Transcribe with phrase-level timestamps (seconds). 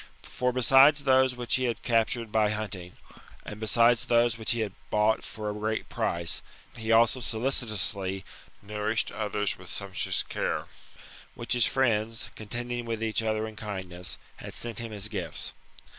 [0.23, 2.93] For, besides those which he had captured by hunting,
[3.45, 6.41] and besides those which he had bought for a great price,
[6.75, 8.25] he also solicitously
[8.63, 10.65] nourished others with sumptuous care,
[11.35, 15.53] which his friends, contending with each other in kindness, had sent him as gifts.